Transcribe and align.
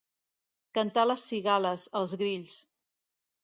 Cantar 0.77 1.03
les 1.11 1.27
cigales, 1.33 1.87
els 2.03 2.19
grills. 2.25 2.59